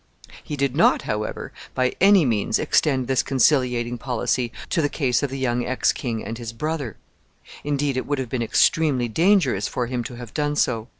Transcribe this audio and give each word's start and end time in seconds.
He 0.43 0.55
did 0.57 0.75
not, 0.75 1.03
however, 1.03 1.53
by 1.75 1.93
any 2.01 2.25
means 2.25 2.57
extend 2.57 3.05
this 3.05 3.21
conciliating 3.21 3.99
policy 3.99 4.51
to 4.71 4.81
the 4.81 4.89
case 4.89 5.21
of 5.21 5.29
the 5.29 5.37
young 5.37 5.63
ex 5.63 5.93
king 5.93 6.25
and 6.25 6.39
his 6.39 6.53
brother; 6.53 6.97
indeed, 7.63 7.95
it 7.95 8.07
would 8.07 8.17
have 8.17 8.27
been 8.29 8.41
extremely 8.41 9.07
dangerous 9.07 9.67
for 9.67 9.85
him 9.85 10.03
to 10.05 10.15
have 10.15 10.33
done 10.33 10.55
so. 10.55 10.87